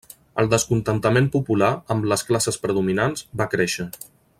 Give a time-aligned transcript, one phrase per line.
[0.43, 3.91] El descontentament popular amb les classes predominants va créixer.